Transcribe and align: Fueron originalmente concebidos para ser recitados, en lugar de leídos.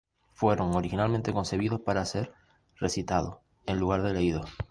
Fueron 0.33 0.73
originalmente 0.73 1.31
concebidos 1.31 1.81
para 1.81 2.03
ser 2.05 2.33
recitados, 2.77 3.37
en 3.67 3.77
lugar 3.77 4.01
de 4.01 4.13
leídos. 4.13 4.49